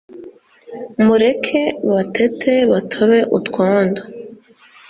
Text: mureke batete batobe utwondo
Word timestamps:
mureke 1.05 1.61
batete 1.93 2.53
batobe 2.71 3.19
utwondo 3.37 4.01